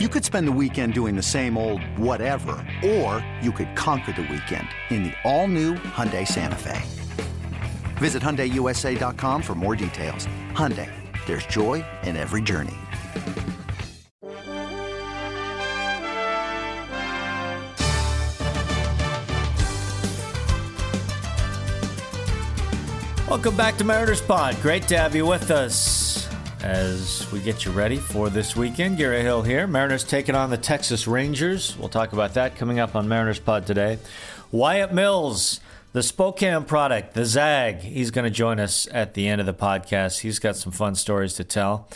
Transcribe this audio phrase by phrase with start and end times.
[0.00, 4.22] You could spend the weekend doing the same old whatever, or you could conquer the
[4.22, 6.82] weekend in the all-new Hyundai Santa Fe.
[7.98, 10.26] Visit HyundaiUSA.com for more details.
[10.50, 10.90] Hyundai,
[11.26, 12.74] there's joy in every journey.
[23.28, 24.60] Welcome back to Mariners Pod.
[24.60, 26.23] Great to have you with us
[26.64, 28.96] as we get you ready for this weekend.
[28.96, 29.66] Gary Hill here.
[29.66, 31.76] Mariners taking on the Texas Rangers.
[31.76, 33.98] We'll talk about that coming up on Mariners Pod today.
[34.50, 35.60] Wyatt Mills,
[35.92, 39.52] the Spokane product, the Zag, he's going to join us at the end of the
[39.52, 40.20] podcast.
[40.20, 41.86] He's got some fun stories to tell.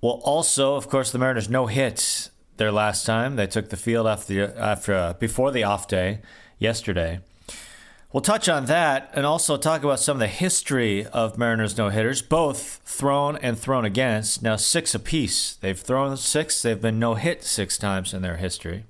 [0.00, 3.36] Well, also, of course, the Mariners no hits their last time.
[3.36, 6.22] They took the field after after uh, before the off day
[6.58, 7.20] yesterday.
[8.12, 11.90] We'll touch on that and also talk about some of the history of Mariners no
[11.90, 14.42] hitters, both thrown and thrown against.
[14.42, 15.54] Now, six apiece.
[15.54, 18.84] They've thrown six, they've been no hit six times in their history.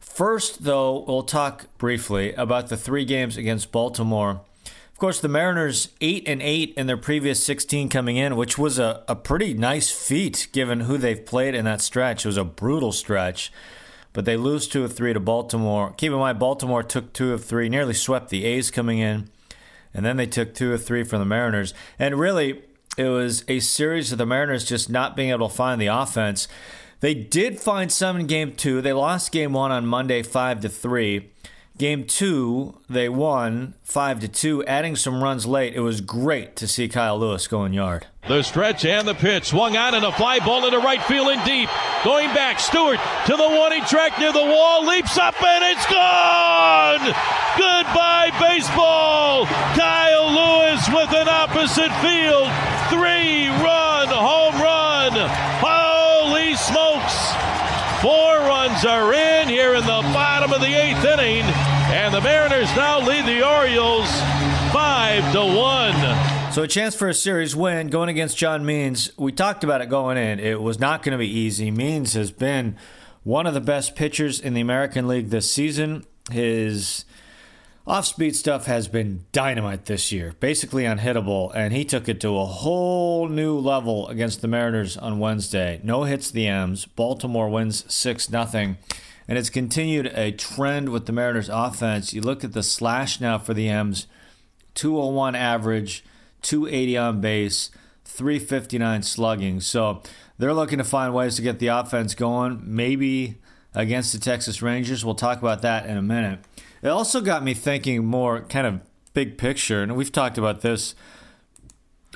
[0.00, 4.40] First, though, we'll talk briefly about the three games against Baltimore.
[4.64, 8.76] Of course, the Mariners 8 and 8 in their previous 16 coming in, which was
[8.80, 12.24] a, a pretty nice feat given who they've played in that stretch.
[12.24, 13.52] It was a brutal stretch
[14.16, 15.92] but they lose two of three to Baltimore.
[15.98, 19.28] Keep in mind, Baltimore took two of three, nearly swept the A's coming in,
[19.92, 21.74] and then they took two of three from the Mariners.
[21.98, 22.62] And really,
[22.96, 26.48] it was a series of the Mariners just not being able to find the offense.
[27.00, 28.80] They did find some in game two.
[28.80, 31.30] They lost game one on Monday, five to three.
[31.78, 35.74] Game two, they won five to two, adding some runs late.
[35.74, 38.06] It was great to see Kyle Lewis going yard.
[38.26, 41.44] The stretch and the pitch swung on and a fly ball into right field and
[41.44, 41.68] deep.
[42.02, 47.14] Going back, Stewart to the warning track near the wall, leaps up and it's gone.
[47.58, 49.44] Goodbye baseball.
[49.76, 52.48] Kyle Lewis with an opposite field
[52.88, 55.12] three-run home run.
[55.60, 57.36] Holy smokes!
[58.02, 59.48] Four runs are in
[60.56, 61.42] of the eighth inning,
[61.92, 64.08] and the Mariners now lead the Orioles
[64.72, 66.52] five to one.
[66.52, 69.10] So a chance for a series win going against John Means.
[69.18, 70.40] We talked about it going in.
[70.40, 71.70] It was not going to be easy.
[71.70, 72.76] Means has been
[73.22, 76.06] one of the best pitchers in the American League this season.
[76.30, 77.04] His
[77.86, 82.38] off speed stuff has been dynamite this year, basically unhittable, and he took it to
[82.38, 85.80] a whole new level against the Mariners on Wednesday.
[85.84, 86.86] No hits the M's.
[86.86, 88.76] Baltimore wins 6 0.
[89.28, 92.12] And it's continued a trend with the Mariners offense.
[92.14, 94.06] You look at the slash now for the M's
[94.74, 96.04] 201 average,
[96.42, 97.70] 280 on base,
[98.04, 99.60] 359 slugging.
[99.60, 100.02] So
[100.38, 103.38] they're looking to find ways to get the offense going, maybe
[103.74, 105.04] against the Texas Rangers.
[105.04, 106.40] We'll talk about that in a minute.
[106.82, 108.80] It also got me thinking more kind of
[109.12, 110.94] big picture, and we've talked about this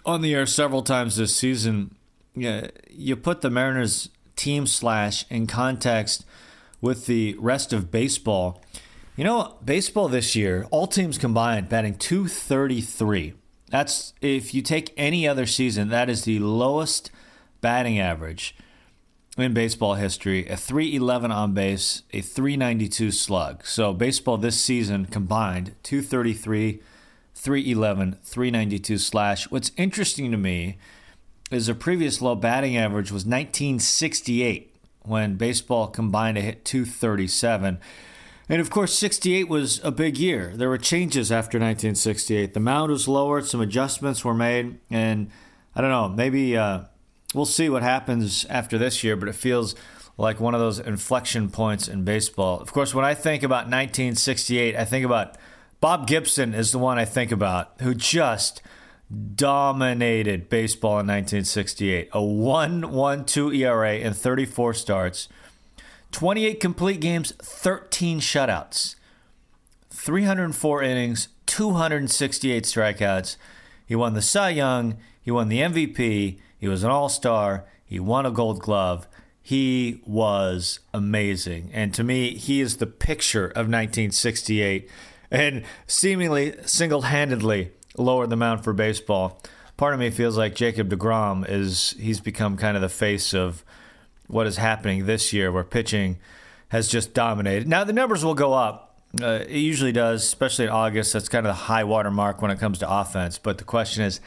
[0.05, 1.95] on the air several times this season.
[2.35, 6.25] Yeah, you put the Mariners team slash in context
[6.81, 8.63] with the rest of baseball.
[9.17, 13.35] You know, baseball this year, all teams combined batting 233.
[13.69, 17.11] That's if you take any other season, that is the lowest
[17.61, 18.55] batting average
[19.37, 23.65] in baseball history, a 311 on base, a 392 slug.
[23.65, 26.81] So baseball this season combined 233,
[27.35, 29.51] 311, 392 slash.
[29.51, 30.79] What's interesting to me
[31.51, 34.70] is a previous low batting average was 1968
[35.03, 37.79] when baseball combined to hit 237.
[38.49, 40.53] And of course, 68 was a big year.
[40.57, 42.53] There were changes after 1968.
[42.53, 45.31] The mound was lowered, some adjustments were made, and
[45.75, 46.81] I don't know, maybe uh,
[47.35, 49.75] we'll see what happens after this year, but it feels
[50.19, 52.61] like one of those inflection points in baseball.
[52.61, 55.37] Of course, when I think about 1968, I think about
[55.81, 58.61] Bob Gibson is the one I think about who just
[59.35, 62.09] dominated baseball in 1968.
[62.13, 65.29] A 1.12 ERA in 34 starts,
[66.13, 68.97] 28 complete games, 13 shutouts,
[69.91, 73.37] 304 innings, 268 strikeouts.
[73.87, 77.65] He won the Cy Young, he won the MVP, he was an all star.
[77.85, 79.09] He won a gold glove.
[79.43, 81.71] He was amazing.
[81.73, 84.89] And to me, he is the picture of 1968
[85.31, 89.41] and seemingly single handedly lowered the mound for baseball.
[89.77, 93.65] Part of me feels like Jacob DeGrom is, he's become kind of the face of
[94.27, 96.19] what is happening this year, where pitching
[96.69, 97.67] has just dominated.
[97.67, 98.95] Now, the numbers will go up.
[99.21, 101.13] Uh, it usually does, especially in August.
[101.13, 103.39] That's kind of the high water mark when it comes to offense.
[103.39, 104.21] But the question is,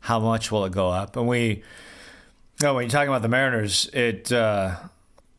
[0.00, 1.16] how much will it go up?
[1.16, 1.62] And we,
[2.62, 4.76] no, when you're talking about the Mariners, it uh,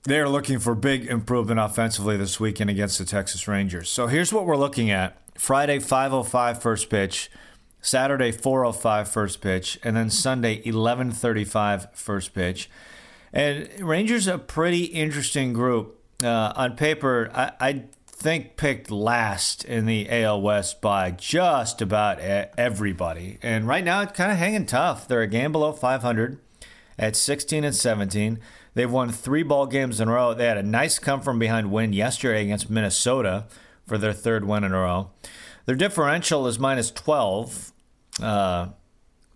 [0.04, 3.90] they are looking for big improvement offensively this weekend against the Texas Rangers.
[3.90, 7.32] So here's what we're looking at: Friday 5:05 first pitch,
[7.84, 12.70] Saturday 4:05 first pitch, and then Sunday 11:35 first pitch.
[13.34, 16.00] And Rangers a pretty interesting group.
[16.24, 22.20] Uh, on paper, I, I think picked last in the AL West by just about
[22.22, 23.38] everybody.
[23.42, 25.06] And right now, it's kind of hanging tough.
[25.08, 26.40] They're a game below 500
[26.98, 28.40] at 16 and 17.
[28.76, 30.34] They've won three ball games in a row.
[30.34, 33.46] They had a nice come from behind win yesterday against Minnesota
[33.86, 35.10] for their third win in a row.
[35.66, 37.73] Their differential is minus 12.
[38.22, 38.70] Uh,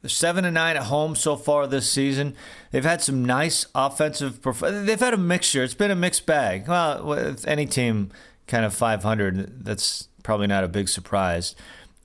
[0.05, 2.35] seven and nine at home so far this season.
[2.71, 4.41] They've had some nice offensive.
[4.41, 5.63] Perf- they've had a mixture.
[5.63, 6.67] It's been a mixed bag.
[6.67, 8.11] Well, with any team
[8.47, 9.65] kind of 500.
[9.65, 11.55] That's probably not a big surprise.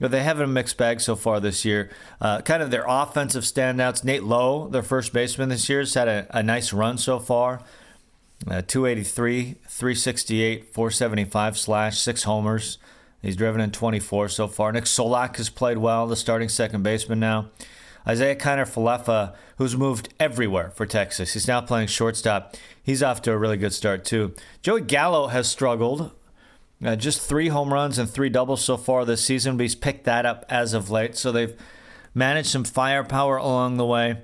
[0.01, 1.91] But they have a mixed bag so far this year.
[2.21, 4.03] Uh, kind of their offensive standouts.
[4.03, 7.63] Nate Lowe, their first baseman this year, has had a, a nice run so far.
[8.45, 12.79] Uh, 283, 368, 475 slash, six homers.
[13.23, 14.73] He's driven in 24 so far.
[14.73, 17.51] Nick Solak has played well, the starting second baseman now.
[18.07, 21.35] Isiah Kiner Falefa, who's moved everywhere for Texas.
[21.35, 22.57] He's now playing shortstop.
[22.83, 24.35] He's off to a really good start, too.
[24.61, 26.11] Joey Gallo has struggled
[26.85, 30.05] uh, just three home runs and three doubles so far this season, but he's picked
[30.05, 31.17] that up as of late.
[31.17, 31.57] So they've
[32.15, 34.23] managed some firepower along the way.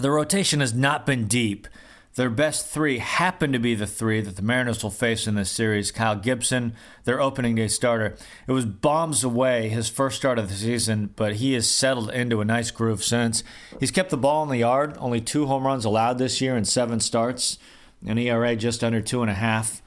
[0.00, 1.66] The rotation has not been deep.
[2.14, 5.50] Their best three happen to be the three that the Mariners will face in this
[5.50, 5.90] series.
[5.90, 6.74] Kyle Gibson,
[7.04, 8.16] their opening day starter.
[8.46, 12.42] It was bombs away his first start of the season, but he has settled into
[12.42, 13.42] a nice groove since.
[13.80, 16.66] He's kept the ball in the yard, only two home runs allowed this year in
[16.66, 17.58] seven starts,
[18.06, 19.80] an ERA just under two and a half.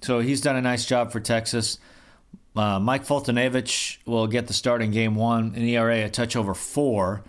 [0.00, 1.78] So he's done a nice job for Texas.
[2.54, 6.54] Uh, Mike Foltynewicz will get the start in game one, an ERA a touch over
[6.54, 7.24] four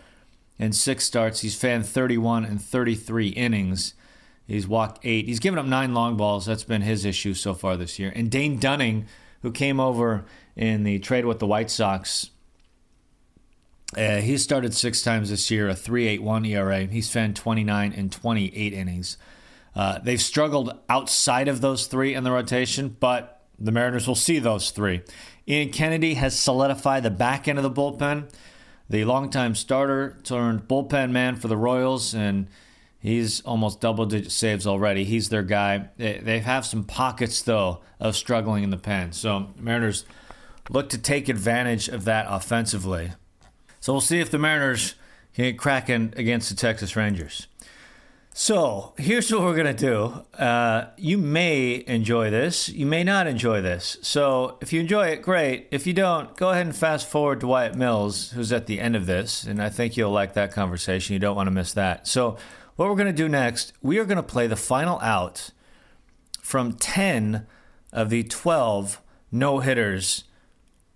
[0.60, 1.40] in six starts.
[1.40, 3.96] He's fanned 31 and 33 innings.
[4.48, 5.26] He's walked eight.
[5.26, 6.46] He's given up nine long balls.
[6.46, 8.12] That's been his issue so far this year.
[8.16, 9.08] And Dane Dunning,
[9.42, 10.26] who came over
[10.56, 12.30] in the trade with the White Sox,
[13.98, 16.86] uh, he started six times this year, a 3.81 ERA.
[16.86, 19.18] He's fanned 29 and 28 innings.
[19.76, 24.40] Uh, they've struggled outside of those three in the rotation, but the Mariners will see
[24.40, 25.02] those three.
[25.48, 28.30] Ian Kennedy has solidified the back end of the bullpen.
[28.90, 32.48] The longtime starter turned bullpen man for the Royals, and
[33.08, 35.04] he's almost double digit saves already.
[35.04, 35.90] He's their guy.
[35.98, 39.12] They, they have some pockets, though, of struggling in the pen.
[39.12, 40.06] So, Mariners
[40.70, 43.12] look to take advantage of that offensively.
[43.80, 44.96] So, we'll see if the Mariners
[45.34, 47.48] can get cracking against the Texas Rangers.
[48.38, 50.26] So here's what we're going to do.
[50.38, 52.68] Uh, you may enjoy this.
[52.68, 53.98] You may not enjoy this.
[54.02, 55.70] So if you enjoy it, great.
[55.72, 58.98] If you don't, go ahead and fast forward to Wyatt Mills, who's at the end
[58.98, 59.46] of this.
[59.46, 61.14] And I think you'll like that conversation.
[61.14, 62.10] You don't want to miss that.
[62.10, 62.36] So,
[62.76, 65.52] what we're going to do next, we are going to play the final out
[66.42, 67.48] from 10
[67.92, 69.02] of the 12
[69.32, 70.26] no hitters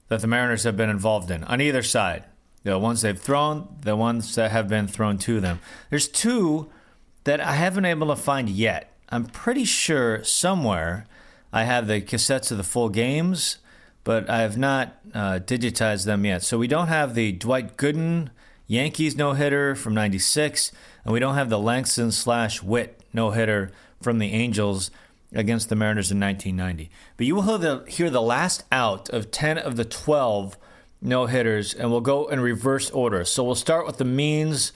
[0.10, 2.26] that the Mariners have been involved in on either side.
[2.64, 5.60] The ones they've thrown, the ones that have been thrown to them.
[5.90, 6.70] There's two
[7.24, 8.94] that I haven't been able to find yet.
[9.10, 11.06] I'm pretty sure somewhere
[11.54, 13.60] I have the cassettes of the full games,
[14.04, 16.44] but I have not uh, digitized them yet.
[16.44, 18.30] So we don't have the Dwight Gooden
[18.69, 20.71] Yankees no hitter from '96,
[21.04, 23.71] and we don't have the Langston slash Witt no hitter
[24.01, 24.92] from the Angels
[25.33, 26.89] against the Mariners in 1990.
[27.18, 30.57] But you will hear the, hear the last out of 10 of the 12
[31.01, 33.25] no hitters, and we'll go in reverse order.
[33.25, 34.71] So we'll start with the means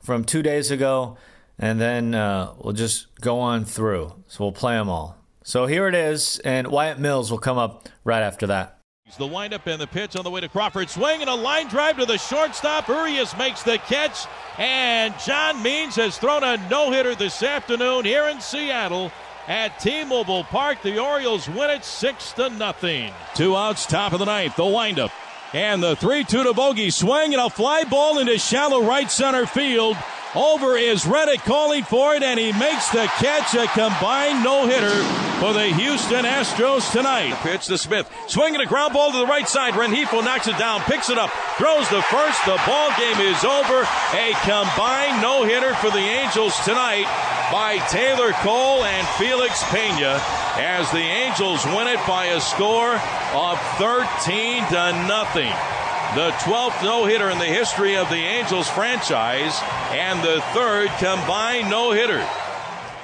[0.00, 1.16] from two days ago
[1.60, 4.14] and then uh, we'll just go on through.
[4.26, 5.16] So we'll play them all.
[5.44, 8.79] So here it is, and Wyatt Mills will come up right after that.
[9.16, 10.88] The windup and the pitch on the way to Crawford.
[10.88, 12.88] Swing and a line drive to the shortstop.
[12.88, 14.26] Urias makes the catch.
[14.58, 19.10] And John Means has thrown a no hitter this afternoon here in Seattle
[19.48, 20.82] at T Mobile Park.
[20.82, 23.12] The Orioles win it 6 to nothing.
[23.34, 24.56] Two outs, top of the ninth.
[24.56, 25.10] The windup.
[25.52, 26.90] And the 3 2 to Bogey.
[26.90, 29.96] Swing and a fly ball into shallow right center field.
[30.34, 33.52] Over is Reddick calling for it, and he makes the catch.
[33.54, 34.94] A combined no hitter
[35.42, 37.30] for the Houston Astros tonight.
[37.30, 38.08] The pitch to Smith.
[38.28, 39.74] Swinging a ground ball to the right side.
[39.74, 42.38] Rengifo knocks it down, picks it up, throws the first.
[42.46, 43.82] The ball game is over.
[44.14, 47.10] A combined no hitter for the Angels tonight
[47.50, 50.22] by Taylor Cole and Felix Pena
[50.54, 52.94] as the Angels win it by a score
[53.34, 55.79] of 13 to nothing
[56.14, 59.56] the 12th no hitter in the history of the Angels franchise,
[59.90, 62.18] and the third combined no hitter.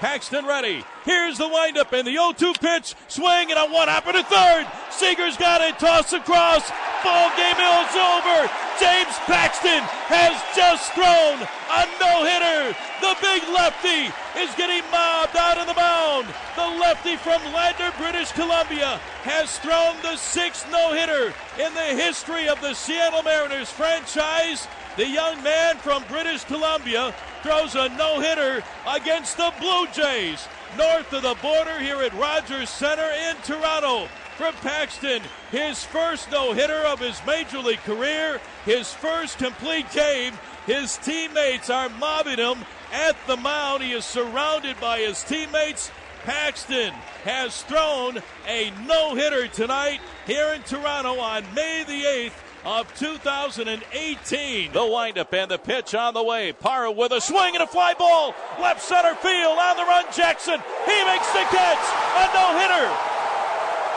[0.01, 0.85] Paxton ready.
[1.05, 2.95] Here's the windup and the 0 2 pitch.
[3.09, 4.67] Swing and a one hopper to third.
[4.91, 5.79] Seager's got it.
[5.79, 6.69] Toss across.
[7.05, 8.66] Ball game is over.
[8.79, 12.77] James Paxton has just thrown a no hitter.
[13.01, 16.27] The big lefty is getting mobbed out of the mound.
[16.57, 22.49] The lefty from Ladner, British Columbia, has thrown the sixth no hitter in the history
[22.49, 24.69] of the Seattle Mariners franchise.
[24.97, 31.13] The young man from British Columbia throws a no hitter against the Blue Jays north
[31.13, 34.09] of the border here at Rogers Center in Toronto.
[34.37, 40.35] From Paxton, his first no hitter of his major league career, his first complete game.
[40.67, 42.59] His teammates are mobbing him
[42.93, 43.83] at the mound.
[43.83, 45.91] He is surrounded by his teammates.
[46.25, 46.93] Paxton
[47.25, 54.73] has thrown a no hitter tonight here in Toronto on May the 8th of 2018.
[54.73, 56.53] The windup and the pitch on the way.
[56.53, 58.35] Parra with a swing and a fly ball.
[58.61, 60.05] Left center field on the run.
[60.13, 60.61] Jackson.
[60.85, 61.79] He makes the catch.
[62.19, 63.16] A no hitter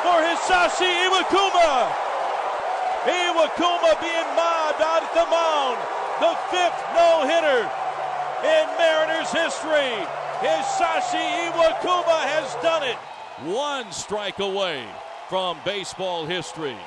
[0.03, 1.91] for Hisashi Iwakuma.
[3.03, 5.77] Iwakuma being mobbed out at the mound.
[6.19, 7.69] The fifth no hitter
[8.43, 9.95] in Mariners history.
[10.39, 12.97] Hisashi Iwakuma has done it.
[13.45, 14.85] One strike away
[15.29, 16.77] from baseball history.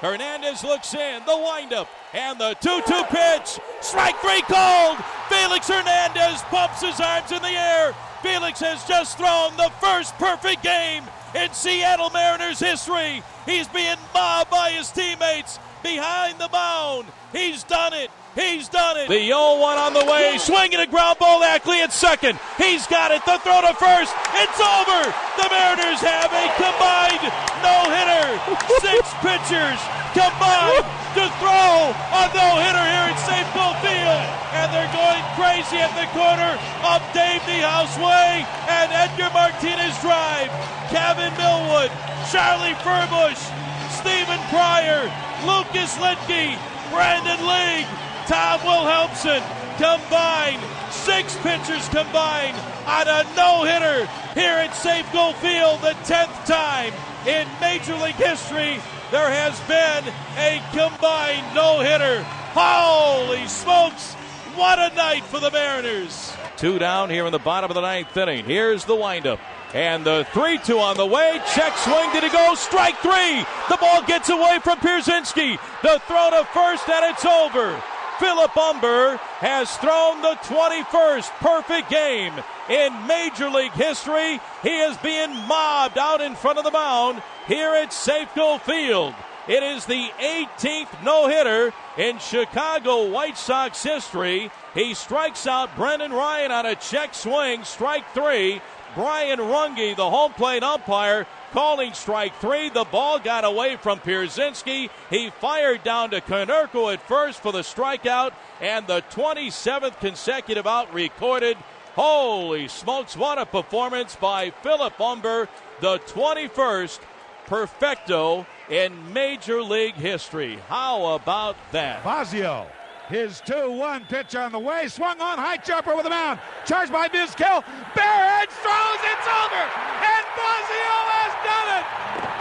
[0.00, 3.60] Hernandez looks in, the windup, and the 2 2 pitch.
[3.80, 4.96] Strike three called.
[5.28, 7.94] Felix Hernandez pumps his arms in the air.
[8.22, 13.22] Felix has just thrown the first perfect game in Seattle Mariners history.
[13.46, 17.06] He's being mobbed by his teammates behind the mound.
[17.32, 18.10] He's done it.
[18.34, 19.08] He's done it.
[19.08, 20.38] The 0 1 on the way.
[20.38, 21.42] Swinging a ground ball.
[21.42, 22.38] Ackley at second.
[22.58, 23.24] He's got it.
[23.26, 24.14] The throw to first.
[24.38, 25.00] It's over.
[25.34, 27.26] The Mariners have a combined
[27.66, 28.26] no hitter.
[28.86, 29.80] Six pitchers
[30.14, 30.86] combined
[31.18, 34.22] to throw a no hitter here at Safeco Field.
[34.54, 36.54] And they're going crazy at the corner
[36.86, 40.50] of Dave Niehaus Way and Edgar Martinez Drive.
[40.94, 41.90] Kevin Millwood,
[42.30, 43.42] Charlie Furbush,
[43.90, 45.06] Stephen Pryor,
[45.46, 46.58] Lucas Luetge,
[46.90, 47.86] Brandon League,
[48.30, 49.42] Tom Wilhelmsen
[49.76, 52.56] combined, six pitchers combined
[52.86, 54.06] on a no hitter
[54.38, 56.92] here at Safeco Field, the 10th time
[57.26, 58.78] in Major League history
[59.10, 62.22] there has been a combined no hitter.
[62.54, 64.14] Holy smokes!
[64.54, 66.32] What a night for the Mariners.
[66.56, 68.44] Two down here in the bottom of the ninth inning.
[68.44, 69.40] Here's the windup.
[69.74, 71.40] And the 3 2 on the way.
[71.54, 72.12] Check swing.
[72.12, 72.54] Did it go?
[72.54, 73.44] Strike three.
[73.68, 75.58] The ball gets away from Pierzynski.
[75.82, 77.82] The throw to first, and it's over.
[78.20, 82.34] Philip Humber has thrown the 21st perfect game
[82.68, 84.38] in Major League history.
[84.62, 89.14] He is being mobbed out in front of the mound here at Safeco Field.
[89.48, 94.50] It is the 18th no hitter in Chicago White Sox history.
[94.74, 98.60] He strikes out Brendan Ryan on a check swing, strike three.
[98.94, 102.68] Brian Runge, the home plate umpire, calling strike three.
[102.68, 104.90] The ball got away from Pierzynski.
[105.08, 110.92] He fired down to Konerko at first for the strikeout, and the 27th consecutive out
[110.92, 111.56] recorded.
[111.94, 115.48] Holy smokes, what a performance by Philip Humber,
[115.80, 117.00] the 21st
[117.46, 120.58] perfecto in Major League history.
[120.68, 122.04] How about that?
[122.04, 122.66] Bosio
[123.10, 124.86] his 2 1 pitch on the way.
[124.86, 126.38] Swung on, high jumper with a mound.
[126.64, 127.62] Charged by Vizquel.
[127.94, 129.64] Barehead throws, it's over.
[130.00, 131.86] And Bosio has done it.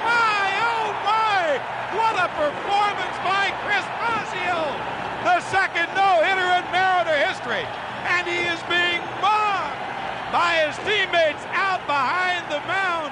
[0.07, 1.43] My, oh my.
[1.99, 4.63] What a performance by Chris Bosio.
[5.27, 7.67] The second no hitter in Mariner history.
[8.07, 9.75] And he is being mobbed
[10.31, 13.11] by his teammates out behind the mound.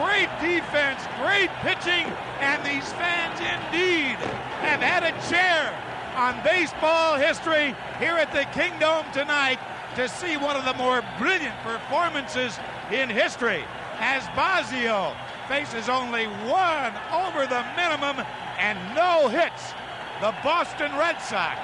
[0.00, 2.06] Great defense, great pitching,
[2.40, 4.16] and these fans indeed
[4.64, 5.76] have had a chair
[6.16, 9.58] on baseball history here at the Kingdome tonight
[9.96, 12.58] to see one of the more brilliant performances
[12.92, 13.64] in history
[14.00, 15.14] as Bosio
[15.46, 18.24] faces only one over the minimum
[18.58, 19.72] and no hits.
[20.20, 21.58] The Boston Red Sox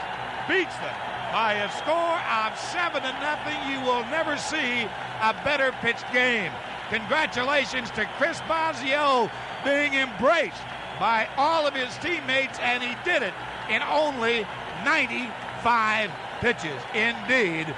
[0.49, 0.95] beats them
[1.33, 3.57] by a score of seven to nothing.
[3.73, 4.87] You will never see
[5.23, 6.52] a better pitched game.
[6.90, 9.31] Congratulations to Chris Bosio
[9.64, 10.62] being embraced
[11.00, 13.35] by all of his teammates, and he did it
[13.69, 14.47] in only
[14.85, 16.81] 95 pitches.
[16.95, 17.75] Indeed,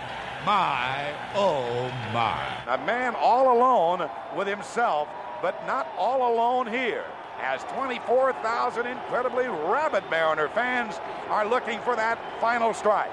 [0.48, 2.40] my, oh my.
[2.68, 5.06] A man all alone with himself,
[5.42, 7.04] but not all alone here.
[7.38, 13.12] As 24,000 incredibly rabid Mariner fans are looking for that final strike.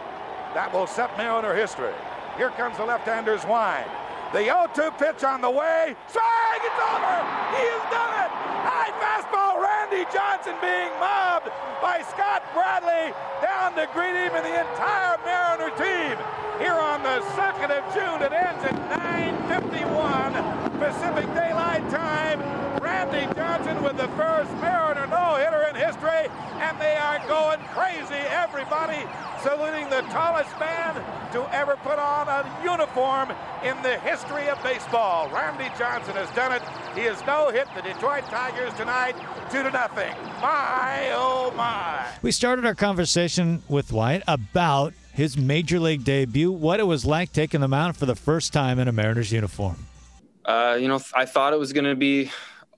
[0.54, 1.92] That will set Mariner history.
[2.38, 3.92] Here comes the left-hander's wind.
[4.32, 5.94] The 0-2 pitch on the way.
[6.08, 6.63] Strike!
[6.63, 7.20] It's over!
[7.60, 8.32] He has done it!
[8.63, 9.60] High fastball.
[9.60, 11.51] Randy Johnson being mobbed
[11.84, 13.12] by Scott Bradley
[13.44, 16.45] down to greet him and the entire Mariner team.
[16.59, 18.75] Here on the 2nd of June, it ends at
[19.50, 22.39] 9.51 Pacific Daylight Time.
[22.81, 26.31] Randy Johnson with the first Mariner no-hitter in history,
[26.63, 28.21] and they are going crazy.
[28.31, 29.03] Everybody
[29.43, 30.95] saluting the tallest man
[31.33, 33.31] to ever put on a uniform
[33.63, 35.29] in the history of baseball.
[35.29, 36.62] Randy Johnson has done it
[36.95, 39.15] He has no hit the Detroit Tigers tonight,
[39.51, 40.15] two to nothing.
[40.41, 42.07] My oh my!
[42.21, 47.31] We started our conversation with Wyatt about his major league debut, what it was like
[47.31, 49.88] taking the mound for the first time in a Mariners uniform.
[50.43, 52.29] Uh, you know, I thought it was going to be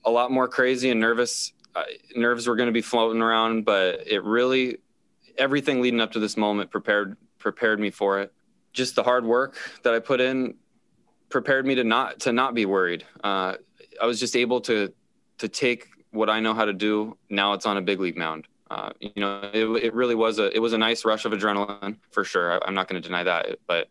[0.05, 1.51] a lot more crazy and nervous.
[1.75, 1.83] Uh,
[2.15, 4.77] nerves were going to be floating around, but it really
[5.37, 8.31] everything leading up to this moment prepared prepared me for it.
[8.71, 10.55] Just the hard work that I put in
[11.29, 13.03] prepared me to not to not be worried.
[13.23, 13.55] Uh,
[14.01, 14.93] I was just able to
[15.39, 17.17] to take what I know how to do.
[17.29, 18.47] Now it's on a big league mound.
[18.69, 21.97] Uh, you know, it, it really was a it was a nice rush of adrenaline
[22.11, 22.53] for sure.
[22.53, 23.87] I, I'm not going to deny that, but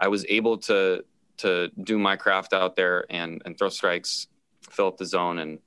[0.00, 1.04] I was able to
[1.38, 4.28] to do my craft out there and and throw strikes,
[4.70, 5.58] fill up the zone, and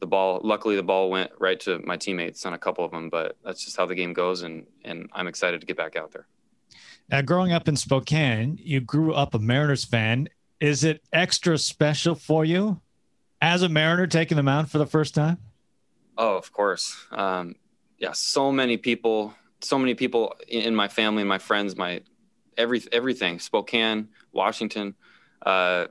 [0.00, 0.40] the ball.
[0.42, 3.64] Luckily, the ball went right to my teammates on a couple of them, but that's
[3.64, 6.26] just how the game goes, and and I'm excited to get back out there.
[7.10, 10.28] Now, growing up in Spokane, you grew up a Mariners fan.
[10.60, 12.80] Is it extra special for you
[13.42, 15.38] as a Mariner taking the mound for the first time?
[16.16, 17.06] Oh, of course.
[17.10, 17.56] Um,
[18.00, 22.00] yeah, so many people, so many people in my family, my friends, my
[22.56, 23.38] every everything.
[23.38, 24.94] Spokane, Washington.
[25.44, 25.86] Uh,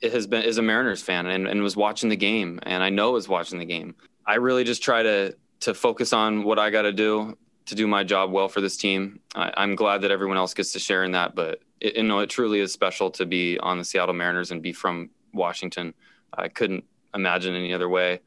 [0.00, 2.90] it has been is a Mariners fan and, and was watching the game, and I
[2.90, 3.94] know was watching the game.
[4.26, 7.86] I really just try to to focus on what I got to do to do
[7.86, 9.20] my job well for this team.
[9.36, 12.18] I, am glad that everyone else gets to share in that, but it, you know
[12.18, 15.94] it truly is special to be on the Seattle Mariners and be from Washington.
[16.36, 18.20] I couldn't imagine any other way.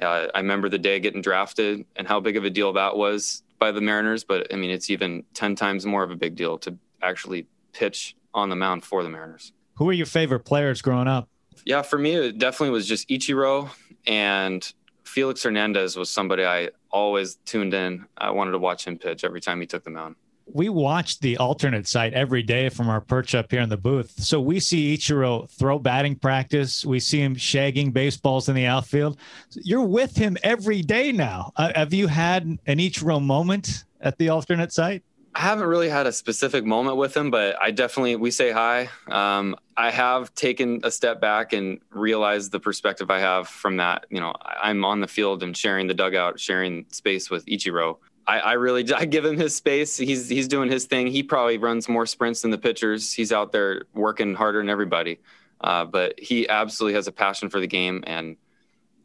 [0.00, 3.42] Uh, I remember the day getting drafted and how big of a deal that was
[3.58, 6.58] by the Mariners, but I mean it's even ten times more of a big deal
[6.58, 9.52] to actually pitch on the mound for the Mariners.
[9.74, 11.28] Who are your favorite players growing up?
[11.64, 13.70] Yeah, for me, it definitely was just Ichiro
[14.06, 14.72] and
[15.04, 18.06] Felix Hernandez was somebody I always tuned in.
[18.16, 20.16] I wanted to watch him pitch every time he took the mound.
[20.52, 24.12] We watch the alternate site every day from our perch up here in the booth.
[24.18, 26.84] So we see Ichiro throw batting practice.
[26.84, 29.18] We see him shagging baseballs in the outfield.
[29.54, 31.52] You're with him every day now.
[31.56, 35.02] Uh, have you had an Ichiro moment at the alternate site?
[35.34, 38.90] I haven't really had a specific moment with him, but I definitely we say hi.
[39.08, 44.04] Um, I have taken a step back and realized the perspective I have from that.
[44.10, 47.96] You know, I'm on the field and sharing the dugout, sharing space with Ichiro.
[48.26, 49.96] I, I really I give him his space.
[49.96, 51.06] He's he's doing his thing.
[51.06, 53.12] He probably runs more sprints than the pitchers.
[53.12, 55.20] He's out there working harder than everybody.
[55.60, 58.36] Uh, but he absolutely has a passion for the game, and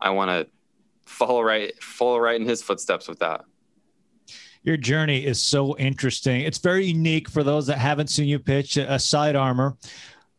[0.02, 0.48] I want to
[1.06, 3.46] follow right follow right in his footsteps with that
[4.68, 6.42] your journey is so interesting.
[6.42, 9.78] It's very unique for those that haven't seen you pitch a sidearmer.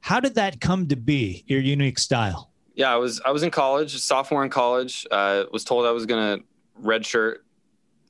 [0.01, 1.45] How did that come to be?
[1.47, 2.51] Your unique style?
[2.75, 5.07] Yeah, I was I was in college, sophomore in college.
[5.11, 6.45] Uh, was told I was going to
[6.87, 7.37] redshirt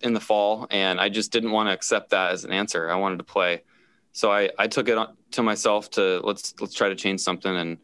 [0.01, 2.91] in the fall, and I just didn't want to accept that as an answer.
[2.91, 3.63] I wanted to play,
[4.13, 4.99] so I I took it
[5.33, 7.79] to myself to let's let's try to change something and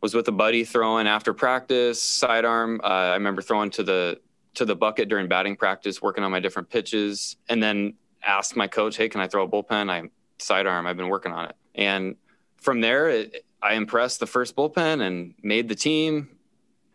[0.00, 2.80] was with a buddy throwing after practice sidearm.
[2.82, 4.20] Uh, I remember throwing to the
[4.54, 8.66] to the bucket during batting practice, working on my different pitches, and then asked my
[8.66, 10.86] coach, "Hey, can I throw a bullpen?" I sidearm.
[10.86, 12.16] I've been working on it, and
[12.56, 16.30] from there, it, I impressed the first bullpen and made the team.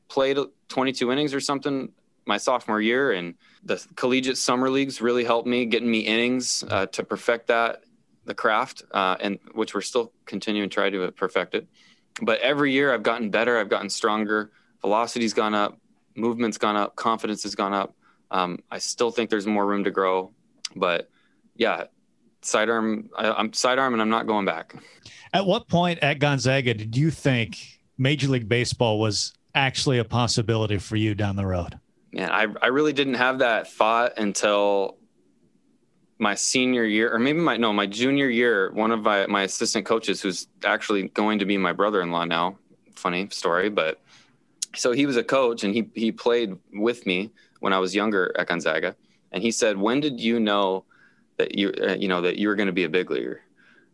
[0.10, 1.94] Played 22 innings or something
[2.26, 6.86] my sophomore year, and the collegiate summer leagues really helped me getting me innings uh,
[6.88, 7.84] to perfect that
[8.26, 11.68] the craft, uh, and which we're still continuing to try to perfect it.
[12.22, 13.58] But every year, I've gotten better.
[13.58, 14.52] I've gotten stronger.
[14.82, 15.80] Velocity's gone up
[16.16, 17.96] movement's gone up, confidence has gone up.
[18.30, 20.32] Um, I still think there's more room to grow,
[20.76, 21.10] but
[21.56, 21.86] yeah,
[22.42, 23.10] sidearm.
[23.18, 24.76] I, I'm sidearm, and I'm not going back.
[25.34, 30.78] At what point at Gonzaga did you think Major League Baseball was actually a possibility
[30.78, 31.80] for you down the road?
[32.14, 34.98] Man, I I really didn't have that thought until
[36.20, 38.72] my senior year, or maybe my no, my junior year.
[38.74, 42.58] One of my my assistant coaches, who's actually going to be my brother-in-law now.
[42.96, 44.00] Funny story, but
[44.76, 48.34] so he was a coach and he he played with me when I was younger
[48.38, 48.96] at Gonzaga,
[49.32, 50.86] and he said, "When did you know
[51.38, 53.42] that you uh, you know that you were going to be a big leaguer?"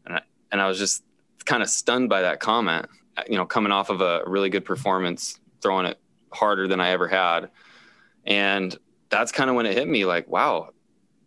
[0.06, 1.04] And I, and I was just
[1.46, 2.88] kind of stunned by that comment.
[3.30, 6.00] You know, coming off of a really good performance, throwing it
[6.32, 7.50] harder than I ever had,
[8.28, 8.78] and
[9.10, 10.06] that's kind of when it hit me.
[10.06, 10.70] Like, wow,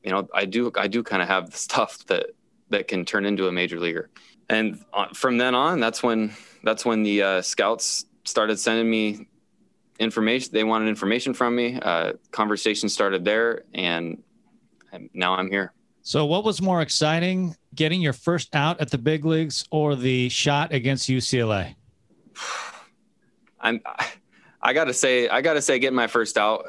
[0.04, 2.26] you know, I do I do kind of have the stuff that
[2.68, 4.10] that can turn into a major leaguer.
[4.48, 4.84] And
[5.14, 6.32] from then on, that's when
[6.62, 9.26] that's when the uh, scouts started sending me
[9.98, 10.50] information.
[10.52, 11.78] They wanted information from me.
[11.80, 14.22] Uh, conversation started there, and
[15.14, 15.72] now I'm here.
[16.02, 20.28] So, what was more exciting, getting your first out at the big leagues or the
[20.30, 21.74] shot against UCLA?
[23.60, 23.80] I'm.
[24.62, 26.66] I gotta say, I gotta say, getting my first out,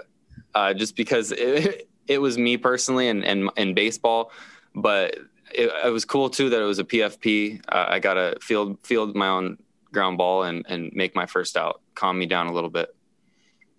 [0.55, 4.31] uh, just because it, it was me personally and and in baseball,
[4.75, 5.15] but
[5.53, 7.61] it, it, was cool too that it was a PFP.
[7.67, 9.57] Uh, I got to field field my own
[9.91, 12.95] ground ball and and make my first out, calm me down a little bit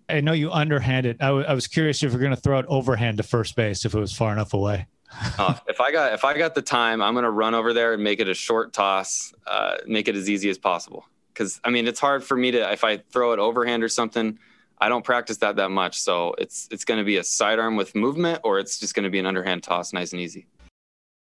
[0.09, 1.17] I know you underhand it.
[1.19, 3.85] I, w- I was curious if you're going to throw it overhand to first base
[3.85, 4.87] if it was far enough away.
[5.37, 7.93] uh, if I got if I got the time, I'm going to run over there
[7.93, 11.05] and make it a short toss, uh, make it as easy as possible.
[11.33, 14.39] Because I mean, it's hard for me to if I throw it overhand or something.
[14.79, 17.95] I don't practice that that much, so it's it's going to be a sidearm with
[17.95, 20.47] movement, or it's just going to be an underhand toss, nice and easy.